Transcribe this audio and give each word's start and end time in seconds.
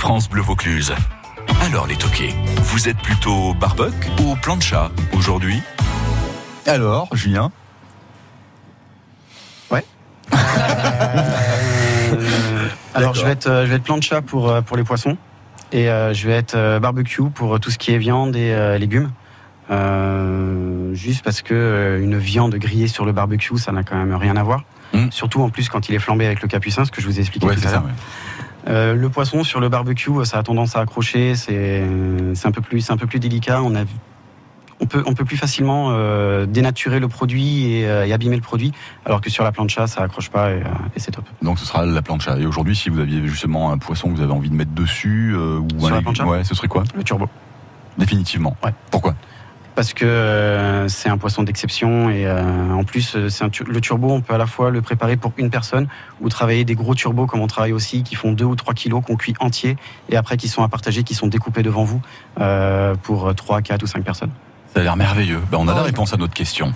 France 0.00 0.30
Bleu 0.30 0.40
Vaucluse. 0.40 0.94
Alors 1.60 1.86
les 1.86 1.94
toqués, 1.94 2.34
vous 2.62 2.88
êtes 2.88 2.96
plutôt 2.96 3.52
barbecue 3.52 4.08
ou 4.22 4.34
plancha 4.34 4.90
aujourd'hui? 5.12 5.60
Alors, 6.66 7.14
Julien? 7.14 7.52
Ouais. 9.70 9.84
alors 12.94 13.12
je 13.14 13.26
vais 13.26 13.32
être 13.32 13.64
je 13.64 13.68
vais 13.68 13.76
être 13.76 13.82
plancha 13.82 14.22
pour 14.22 14.62
pour 14.62 14.78
les 14.78 14.84
poissons 14.84 15.18
et 15.70 15.84
je 15.88 16.26
vais 16.26 16.32
être 16.32 16.78
barbecue 16.78 17.28
pour 17.34 17.60
tout 17.60 17.70
ce 17.70 17.76
qui 17.76 17.92
est 17.92 17.98
viande 17.98 18.34
et 18.36 18.78
légumes. 18.78 19.10
Euh, 19.70 20.94
juste 20.94 21.22
parce 21.22 21.42
que 21.42 22.00
une 22.02 22.16
viande 22.16 22.54
grillée 22.54 22.88
sur 22.88 23.04
le 23.04 23.12
barbecue, 23.12 23.58
ça 23.58 23.70
n'a 23.70 23.82
quand 23.82 23.96
même 23.96 24.14
rien 24.14 24.38
à 24.38 24.42
voir. 24.42 24.64
Mmh. 24.94 25.10
Surtout 25.10 25.42
en 25.42 25.50
plus 25.50 25.68
quand 25.68 25.90
il 25.90 25.94
est 25.94 26.00
flambé 26.00 26.24
avec 26.24 26.40
le 26.40 26.48
capucin, 26.48 26.86
ce 26.86 26.90
que 26.90 27.02
je 27.02 27.06
vous 27.06 27.18
ai 27.18 27.20
expliqué 27.20 27.46
tout 27.46 27.68
à 27.68 27.70
l'heure. 27.70 27.84
Euh, 28.68 28.94
le 28.94 29.08
poisson 29.08 29.44
sur 29.44 29.60
le 29.60 29.68
barbecue, 29.68 30.10
ça 30.24 30.38
a 30.38 30.42
tendance 30.42 30.76
à 30.76 30.80
accrocher. 30.80 31.34
C'est 31.34 31.82
un 32.44 32.52
peu 32.52 32.60
plus, 32.60 32.90
un 32.90 32.96
peu 32.96 33.06
plus 33.06 33.20
délicat. 33.20 33.62
On 33.62 33.74
a 33.74 33.84
on 34.82 34.86
peut, 34.86 35.02
on 35.06 35.12
peut 35.12 35.26
plus 35.26 35.36
facilement 35.36 35.88
euh, 35.90 36.46
dénaturer 36.46 37.00
le 37.00 37.08
produit 37.08 37.70
et, 37.70 37.86
euh, 37.86 38.06
et, 38.06 38.14
abîmer 38.14 38.36
le 38.36 38.40
produit, 38.40 38.72
alors 39.04 39.20
que 39.20 39.28
sur 39.28 39.44
la 39.44 39.52
plancha, 39.52 39.86
ça 39.86 40.00
accroche 40.00 40.30
pas 40.30 40.52
et, 40.52 40.62
et 40.96 41.00
c'est 41.00 41.10
top. 41.10 41.26
Donc 41.42 41.58
ce 41.58 41.66
sera 41.66 41.84
la 41.84 42.00
plancha. 42.00 42.38
Et 42.38 42.46
aujourd'hui, 42.46 42.74
si 42.74 42.88
vous 42.88 42.98
aviez 42.98 43.22
justement 43.26 43.72
un 43.72 43.76
poisson 43.76 44.08
que 44.08 44.16
vous 44.16 44.22
avez 44.22 44.32
envie 44.32 44.48
de 44.48 44.54
mettre 44.54 44.72
dessus, 44.72 45.36
ou 45.36 45.68
sur 45.78 45.94
la 45.94 46.00
plancha, 46.00 46.24
ouais, 46.24 46.44
ce 46.44 46.54
serait 46.54 46.68
quoi? 46.68 46.84
Le 46.96 47.04
turbo. 47.04 47.28
Définitivement. 47.98 48.56
Ouais. 48.64 48.72
Pourquoi? 48.90 49.14
Parce 49.80 49.94
que 49.94 50.04
euh, 50.04 50.88
c'est 50.88 51.08
un 51.08 51.16
poisson 51.16 51.42
d'exception 51.42 52.10
et 52.10 52.26
euh, 52.26 52.70
en 52.70 52.84
plus 52.84 53.16
c'est 53.30 53.58
le 53.66 53.80
turbo 53.80 54.10
on 54.10 54.20
peut 54.20 54.34
à 54.34 54.36
la 54.36 54.44
fois 54.44 54.68
le 54.68 54.82
préparer 54.82 55.16
pour 55.16 55.32
une 55.38 55.48
personne 55.48 55.88
ou 56.20 56.28
travailler 56.28 56.66
des 56.66 56.74
gros 56.74 56.94
turbos 56.94 57.24
comme 57.24 57.40
on 57.40 57.46
travaille 57.46 57.72
aussi 57.72 58.02
qui 58.02 58.14
font 58.14 58.32
2 58.32 58.44
ou 58.44 58.56
3 58.56 58.74
kilos 58.74 59.02
qu'on 59.02 59.16
cuit 59.16 59.32
entier 59.40 59.78
et 60.10 60.18
après 60.18 60.36
qui 60.36 60.48
sont 60.48 60.62
à 60.62 60.68
partager 60.68 61.02
qui 61.02 61.14
sont 61.14 61.28
découpés 61.28 61.62
devant 61.62 61.84
vous 61.84 62.02
euh, 62.42 62.94
pour 63.02 63.34
3, 63.34 63.62
4 63.62 63.82
ou 63.82 63.86
5 63.86 64.04
personnes. 64.04 64.32
Ça 64.74 64.80
a 64.80 64.82
l'air 64.82 64.96
merveilleux. 64.96 65.40
Ben, 65.50 65.56
on 65.58 65.66
a 65.66 65.74
la 65.74 65.82
réponse 65.82 66.12
à 66.12 66.18
notre 66.18 66.34
question. 66.34 66.74